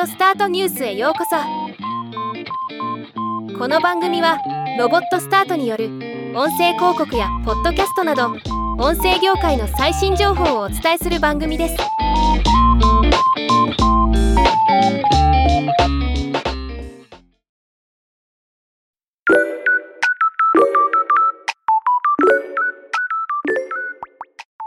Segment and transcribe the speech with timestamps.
[0.00, 1.36] オスタートニュースへようこそ。
[3.58, 4.38] この番組は
[4.78, 5.86] ロボットスタートによる
[6.34, 8.28] 音声広告やポッドキャストなど
[8.78, 11.76] 音声業界の最新情報をお伝えする番組です。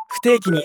[0.08, 0.64] 不定期に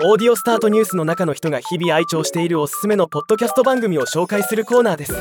[0.00, 5.14] オーディオスタートニュースの中の人が日々愛聴しているおすすめのポッドキャスト番組を紹介するコーナーです。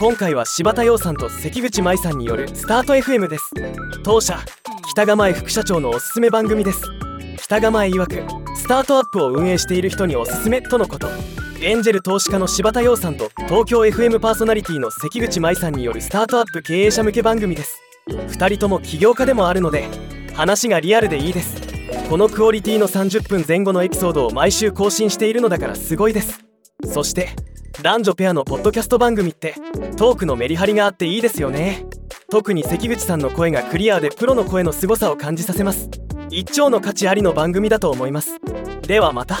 [0.00, 3.52] 今回は柴田洋さんと関口舞さんによるスタート FM です。
[4.02, 4.40] 当社
[4.90, 6.82] 北構副社長のおすすめ番組です。
[7.38, 11.06] 北構曰くスタートアップを運営している人におすすめとのこと。
[11.62, 17.80] エンジェル投資家の柴田洋さんと東京 FM パーソナリティの関口舞さんによるスタートアップ経営者向け番組です。
[18.08, 19.84] 2人とも起業家でもあるので
[20.34, 21.65] 話がリアルでいいです。
[22.08, 26.44] このクオリティの30分前後のエピソードを毎週更新しているのだからすごいです。
[26.84, 27.30] そして
[27.82, 29.54] 男女ペアのポッドキャスト番組って
[29.96, 31.84] トークのメリハリがあっていいですよね。
[32.30, 35.90] 特に関口さんの声がクリアでプロの声の凄さを感じさせます。
[36.30, 38.38] 一丁の価値ありの番組だと思います。
[38.82, 39.40] ではまた。